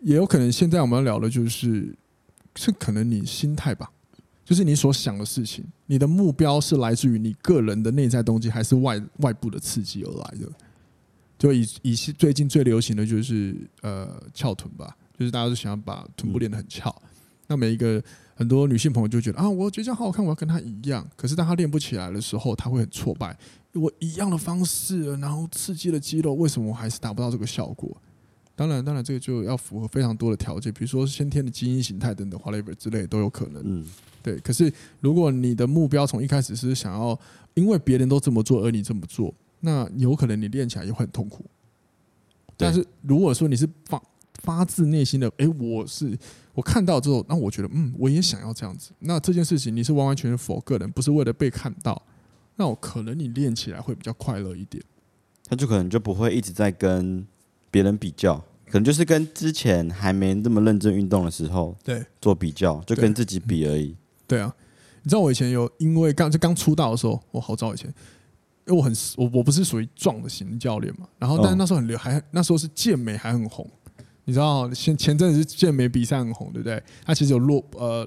[0.02, 1.95] 也有可能现在我们要聊的就是，
[2.56, 3.89] 是可能你心态吧，
[4.43, 10.52] 就是你所想的事情，你的目标是来自于你个人的内在动机，还是外外部的刺激而来的？
[11.38, 16.93] 就以以最近最流行的就是呃翘臀吧，就是大家都想要把臀部练得很翘，
[17.47, 18.04] 那每一个。
[18.39, 21.06] 很多女性朋友就觉得啊，我觉得这样好好看，我要跟她一样。
[21.17, 23.38] 可是当她练不起来的时候，她会很挫败。
[23.73, 27.95] 我一样的方式，然后刺激了肌肉，为什么我还是达不到这个效果？
[28.55, 33.62] 当然，当然，这个就要符合非常多的条件，比如说先天的基因形态等等，whatever 之类都有可能。
[33.65, 33.86] 嗯，
[34.21, 34.38] 对。
[34.39, 37.17] 可是如果你的目标从一开始是想要
[37.53, 41.45] 因为别人都这么做而你这么做，那有可能你练起来也会很痛苦。
[42.58, 44.01] 但是如果说你是发
[44.41, 46.17] 发自内心的，哎、欸，我是
[46.53, 48.91] 我看到之后，那我觉得，嗯，我也想要这样子。
[48.99, 52.01] 那这件事情你是完完全全 for 个人，不是为了被看到。
[52.60, 54.84] 那我可能你练起来会比较快乐一点，
[55.48, 57.26] 他就可能就不会一直在跟
[57.72, 63.95] 别人比较，可能就是跟之前还没那么认真运动的时候，对，做比较，就跟自己比而已。
[64.28, 64.54] 对啊，
[65.04, 67.88] 你知道我以前有因为刚就刚出道的时候，我好早以前，
[68.67, 73.65] 因为我很我我不是属于壮的型教练嘛，然后但是那时候很流，还那时候是健美还很红，
[74.26, 76.84] 你知道前前阵子是健美比赛很红，对不对？
[77.06, 78.06] 他其实有落呃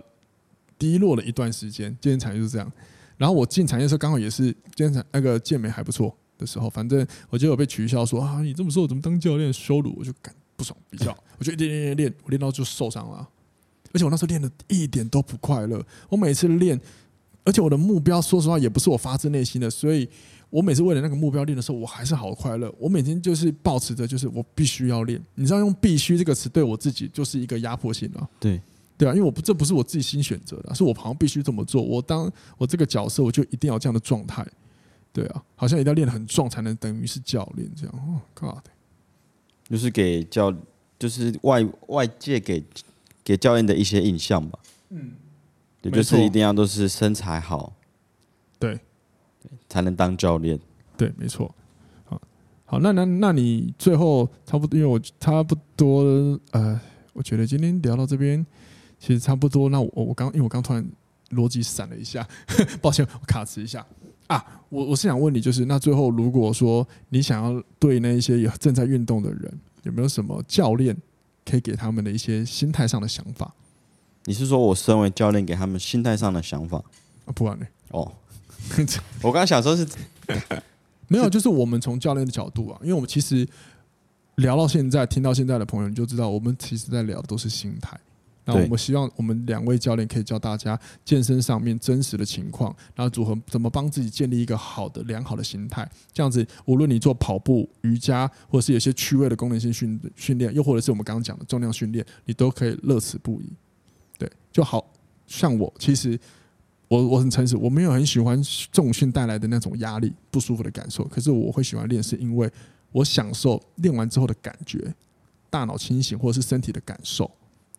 [0.79, 2.71] 低落了一段时间，健身产业就是这样。
[3.23, 9.95] 然后我进产业的时候，刚好也是健产那个健美还不错的时候，反正我就有被取笑说啊，你这么说我怎么当教练羞辱？
[9.97, 13.29] 我就感不爽，比较 我就练练练练，我练到就受伤了，
[13.93, 15.81] 而且我那时候练的一点都不快乐。
[16.09, 16.81] 我每次练，
[17.45, 20.09] 而且我的目标说实话也不是我发自内心的，所以
[20.51, 22.75] 我每次为了那个目标练的时候，我还是好快乐。
[22.77, 25.23] 我每天就是保持着，就是我必须要练。
[25.37, 28.29] 你知道用“必须”这个词对我自己就是一个压迫性啊。
[28.41, 28.61] 对。
[29.03, 31.83] 对啊，因为我不这不是我自己新选择的，是我好像必须这么做。
[31.83, 34.47] 我当我这个角色，我就一定要这样的状态。
[35.13, 37.93] 对啊，好像一定要练得很壮才能等于是教练这样。
[37.97, 38.65] 哦，God，
[39.65, 40.55] 就是给教，
[41.01, 42.63] 就是外外界给
[43.25, 44.57] 给教练的一些印象吧。
[44.91, 45.15] 嗯，
[45.83, 47.73] 也就是一定要都是身材好，
[48.61, 48.79] 对，
[49.69, 50.61] 才能当教练。
[50.97, 51.53] 对，没错。
[52.05, 52.23] 好，
[52.67, 56.81] 好，那那那你最后差不多，因为我差不多呃，
[57.15, 58.47] 我觉得今天聊到这边。
[59.05, 60.87] 其实差不多，那我我刚因为我刚突然
[61.31, 62.25] 逻辑闪了一下，
[62.81, 63.85] 抱歉，我卡词一下
[64.29, 64.63] 啊。
[64.69, 70.97] 我我是想问你，就是那最后如果说你想要对那一些有正在运动的人，有没有什么教练
[71.45, 73.53] 可以给他们的一些心态上的想法？
[74.25, 76.79] 你是说我身为教练给他们心态上的想法？
[77.27, 77.67] 啊，不然呢？
[77.89, 78.13] 哦，
[79.21, 79.85] 我刚刚想说是
[81.09, 83.45] 没有，就是我们从教练的角度啊，因为我们其实
[84.37, 87.99] 聊到现在，听到现在的朋友，你就知道我们其实在聊的都是心态。
[88.45, 95.89] 那我们希望我们两位教练可以教大家健身上面真实的情况，然后组合怎么帮自己建立一个好的良好的心态。
[96.13, 103.53] 这样子，无论你做跑步、瑜伽，或者是有些趣味的功能性训训练，又或者是我们刚刚讲的重量训练，你都可以乐此不疲。
[104.19, 104.85] 对，就好
[105.27, 106.19] 像我，其实
[106.89, 111.05] 我我很诚实，我没有很喜欢重训带来的那种压力、不舒服的感受。
[111.05, 112.51] 可是我会喜欢练，是因为
[112.91, 114.93] 我享受练完之后的感觉，
[115.49, 117.31] 大脑清醒，或者是身体的感受。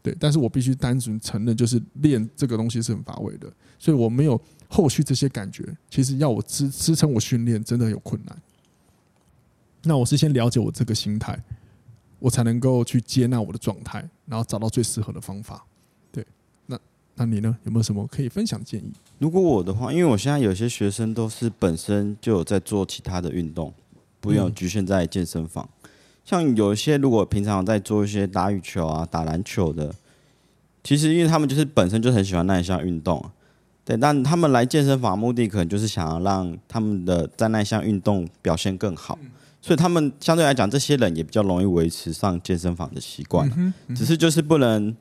[0.04, 5.66] 对，但是我必须单纯承认，就是练这个东西是很乏味的，所以我没有后续这些感觉。
[5.90, 8.42] 其实要我支支撑我训练，真的有困难。
[9.84, 11.42] 那我是先了解我这个心态，
[12.20, 15.66] 我才能够去接纳我的状态，然后找到最适合的方法。
[16.12, 16.26] 对，
[16.66, 16.78] 那
[17.16, 17.58] 那你呢？
[17.64, 18.92] 有没有什么可以分享建议？
[19.20, 23.74] 如果我的话，因为我现在有些学生都是本身就有在做其他的运动，
[24.20, 25.70] 不用局限在健身房。
[26.24, 29.94] 像有一些如果平常在做一些打羽球啊、打篮球的，
[30.84, 33.24] 其实因为他们就是本身就很喜欢那一项运动，
[33.84, 39.18] 对，但他们来健身房目的可能就是想要让他们的在那项运动表现更好，
[39.62, 44.96] 所以他们相对来讲，这些人也比较容易维持上健身房的习惯，只是就是不能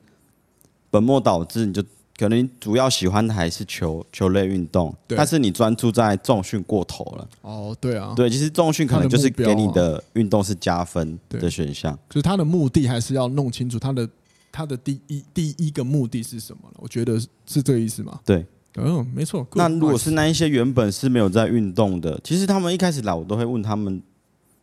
[0.89, 1.83] 本末倒置，你就。
[2.15, 7.27] 可能主要喜欢的还是球球类运动，但是你专注在重训过头了。
[7.41, 11.97] 哦，对啊，对，其实重训可能就是给你的运动是加分的选项。
[12.09, 14.07] 就是他的目的还是要弄清楚他的
[14.51, 16.75] 他的第一第一个目的是什么了。
[16.77, 18.19] 我觉得是这个意思吗。
[18.23, 18.45] 对，
[18.75, 19.45] 嗯，没错。
[19.55, 23.99] 那如果是那一些原本是没有在运动的，其实他们一开始来，我都会问他们，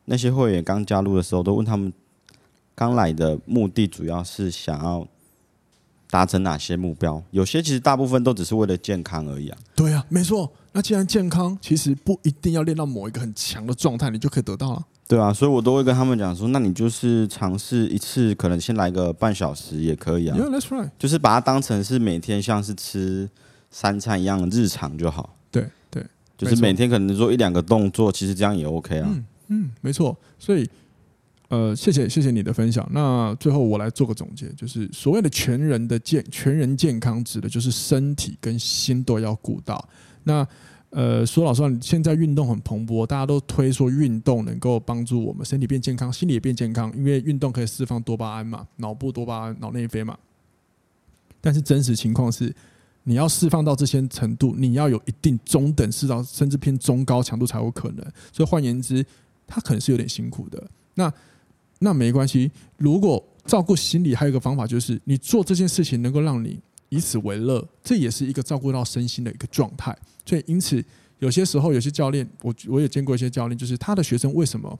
[0.04, 1.92] 那些会员刚加入的时候，都问他们
[2.76, 5.04] 刚来的目的主要是想要。
[6.10, 7.22] 达成哪些目标？
[7.30, 9.58] 有些其实大部分都只是为了健康而已啊。
[9.74, 10.52] 对啊，没错。
[10.72, 14.84] 那既然健康，其实不一定要练到某一个很强的状态，你就可以得到了。
[15.08, 20.36] 对啊，所以我都会跟他们讲说，那你就是尝试一次，可能先来个半小时也可以啊。
[20.36, 20.90] Yeah, that's right。
[20.98, 23.28] 就是把它当成是每天像是吃
[23.70, 25.34] 三餐一样的日常就好。
[25.50, 26.04] 对对，
[26.38, 29.08] 就是每天可能做一两个动作，其实这样也 OK 啊。
[29.10, 30.16] 嗯嗯，没错。
[30.38, 30.68] 所以。
[31.50, 32.88] 呃，谢谢谢谢你的分享。
[32.92, 39.88] 那最后我来做个总结，就是所谓的全人的健全人健康，指的就是身体跟心都要顾到。
[40.22, 40.46] 那
[40.90, 50.16] 呃，说老实话，现在运动很蓬勃，大家都推说运动能够帮助我们身体变健康，心理也变健康，因为运动可以释放多巴胺嘛，脑部多巴胺、脑内啡嘛。
[51.40, 52.54] 但是真实情况是，
[53.02, 58.04] 你要释放到这些程度，你要有一定中等、至少甚至偏中高强度才有可能。
[58.32, 59.04] 所以换言之，
[59.46, 60.62] 他可能是有点辛苦的。
[60.94, 61.12] 那
[61.80, 69.94] 那没关系，如果照顾心理还有一个方法，就是你做这件事情能够让你以此为乐，这也是一个照顾到身心的一个状态。
[70.24, 70.82] 所以因此，
[71.18, 74.78] 有些时候有些教练，我我也见过一些教练，就是他的学生为什么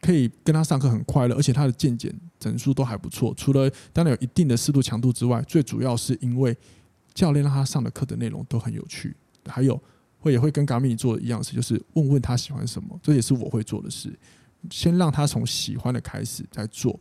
[0.00, 3.34] 可以跟他上课很快乐，而且他的健检整数都还不错。
[3.36, 6.56] 除了当然有一定的适度强度之外，最主要是因为。
[7.12, 9.14] 教练让他上的课的内容都很有趣，
[9.46, 9.78] 还有
[10.20, 14.16] 会也会跟 g a m 做一样的事，就是问问他喜欢什么，这也是我会做的事。
[14.70, 16.98] 先让他从喜欢的开始在做，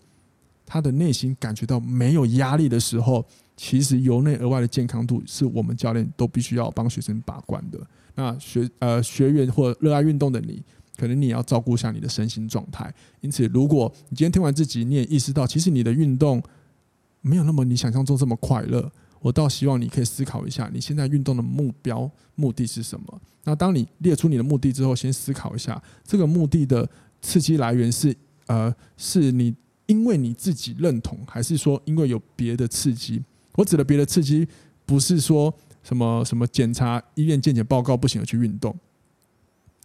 [0.65, 3.25] 他的内心感觉到没有压力的时候，
[3.57, 7.79] 其实由内而外的健康度是我们教练都必须要帮学生把关的。
[8.15, 10.63] 那学呃学员或热爱运动的你，
[10.97, 12.93] 可能你也要照顾一下你的身心状态。
[13.21, 16.41] 因此，如果你今天听完这集，你也意识到其实你的运动
[17.21, 18.91] 没有那么你想象中这么快乐。
[19.21, 23.21] 我倒希望你可以思考一下，你现在运动的目标目的是什么？
[23.43, 26.89] 那当你列出你的目的之后，先思考一下，这个目的的
[27.21, 28.15] 刺激来源是
[28.47, 29.55] 呃，是你
[29.85, 33.23] 因为你自己认同，还是说因为有别的刺激？
[33.55, 34.47] 我指的别的刺激，
[34.85, 35.53] 不是说
[35.83, 38.75] 什么什么检查医院健检报告不行而去运动，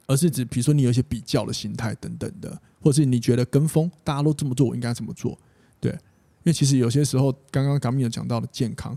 [0.07, 5.39] 而是指比如说你有一些比较的心态等等的，或者是你觉得跟风，大家都这么做，我应该怎么做？
[5.81, 5.99] 对，因
[6.45, 8.97] 为其实有些时候，刚刚 Garmin 有讲到的健康。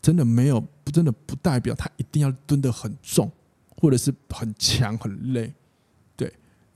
[0.00, 3.30] 真的没有，不真的不代表他一定要蹲得很重，
[3.76, 5.52] 或者是很强很累，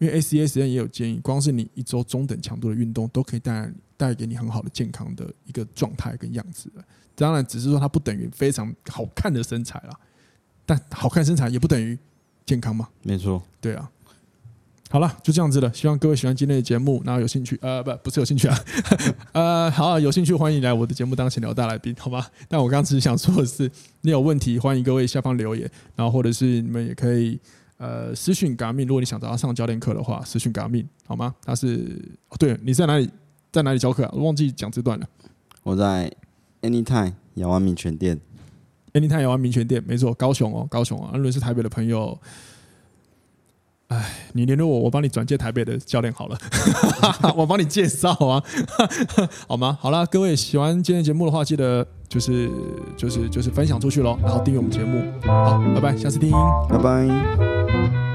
[0.03, 0.20] 因为
[0.57, 6.68] 验也有建议，光是你一周中等强度的运动，都可以带来带给你很好的健康的一个状态跟样子。
[7.14, 9.96] 当然，只是说它不等于非常好看的身材啦，
[10.66, 11.96] 但好看身材也不等于
[12.44, 12.88] 健康嘛。
[13.03, 13.88] 没错，对啊。
[14.90, 15.72] 好了，就这样子了。
[15.72, 18.59] 希望各位喜欢今天的节目，然后有兴趣，呃，不，不是有兴趣啊，
[19.32, 22.26] 呃，好，有兴趣欢迎来我的节目当闲聊大来宾，好吗？
[22.48, 27.38] 但我刚刚只是想说的是，你有问题，欢迎各位下方留言，然后或者是你们也可以
[27.83, 31.35] 呃私讯 Garmin，如果你想找他上教练课的话，私讯 Garmin，好吗？
[31.45, 33.11] 他是哦，对，你在哪里，
[33.51, 34.11] 在哪里教课啊？
[34.14, 35.07] 我忘记讲这段了。
[35.64, 36.09] 我在
[36.61, 38.20] Anytime 雅湾民权店
[38.93, 42.16] ，Anytime 雅湾民权店，没错，高雄哦，高雄啊，如果是台北的朋友。
[43.93, 46.38] 哎，你联络我，我帮你转介台北的教练好了，
[47.36, 48.43] 我帮你介绍啊，
[49.47, 49.76] 好吗？
[49.80, 52.51] 好了，各位喜欢今天节目的话，记得就是
[52.97, 56.30] 就是就是分享出去喽，然后订阅我们节目，好，拜拜，下次听，
[56.68, 58.11] 拜拜。